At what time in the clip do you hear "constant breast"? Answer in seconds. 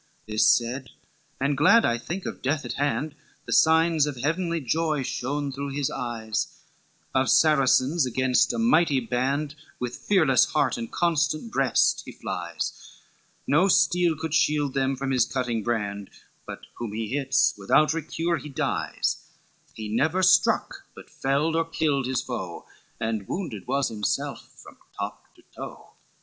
10.91-12.01